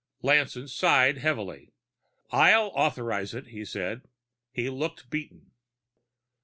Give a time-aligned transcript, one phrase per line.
[0.23, 1.73] Lanson sighed heavily.
[2.31, 4.01] "I'll authorize it," he said.
[4.51, 5.51] He looked beaten.